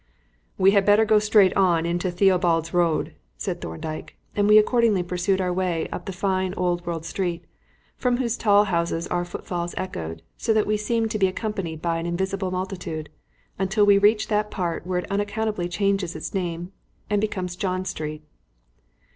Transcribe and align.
"We 0.57 0.71
had 0.71 0.83
better 0.83 1.05
go 1.05 1.19
straight 1.19 1.55
on 1.55 1.85
into 1.85 2.09
Theobald's 2.09 2.73
Road," 2.73 3.13
said 3.37 3.61
Thorndyke, 3.61 4.17
and 4.35 4.47
we 4.47 4.57
accordingly 4.57 5.03
pursued 5.03 5.39
our 5.39 5.53
way 5.53 5.87
up 5.91 6.07
the 6.07 6.11
fine 6.11 6.55
old 6.55 6.83
world 6.87 7.05
street, 7.05 7.45
from 7.97 8.17
whose 8.17 8.35
tall 8.35 8.63
houses 8.63 9.05
our 9.09 9.23
footfalls 9.23 9.75
echoed, 9.77 10.23
so 10.37 10.53
that 10.53 10.65
we 10.65 10.75
seemed 10.75 11.11
to 11.11 11.19
be 11.19 11.27
accompanied 11.27 11.83
by 11.83 11.99
an 11.99 12.07
invisible 12.07 12.49
multitude, 12.49 13.09
until 13.59 13.85
we 13.85 13.99
reached 13.99 14.29
that 14.29 14.49
part 14.49 14.87
where 14.87 14.97
it 14.97 15.11
unaccountably 15.11 15.69
changes 15.69 16.15
its 16.15 16.33
name 16.33 16.71
and 17.07 17.21
becomes 17.21 17.55
John 17.55 17.85
Street. 17.85 18.23